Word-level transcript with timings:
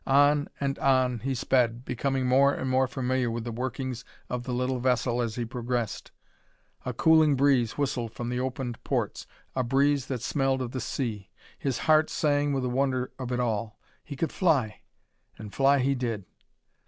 On 0.07 0.47
and 0.59 0.79
on 0.79 1.19
he 1.19 1.35
sped, 1.35 1.85
becoming 1.85 2.25
more 2.25 2.51
and 2.55 2.67
more 2.67 2.87
familiar 2.87 3.29
with 3.29 3.43
the 3.43 3.51
workings 3.51 4.03
of 4.31 4.45
the 4.45 4.51
little 4.51 4.79
vessel 4.79 5.21
as 5.21 5.35
he 5.35 5.45
progressed. 5.45 6.11
A 6.87 6.91
cooling 6.91 7.35
breeze 7.35 7.73
whistled 7.77 8.11
from 8.11 8.29
the 8.29 8.39
opened 8.39 8.83
ports, 8.83 9.27
a 9.55 9.63
breeze 9.63 10.07
that 10.07 10.23
smelled 10.23 10.63
of 10.63 10.71
the 10.71 10.81
sea. 10.81 11.29
His 11.59 11.77
heart 11.85 12.09
sang 12.09 12.51
with 12.51 12.63
the 12.63 12.69
wonder 12.69 13.11
of 13.19 13.31
it 13.31 13.39
all. 13.39 13.79
He 14.03 14.15
could 14.15 14.31
fly. 14.31 14.81
And 15.37 15.53
fly 15.53 15.77
he 15.77 15.93
did. 15.93 16.25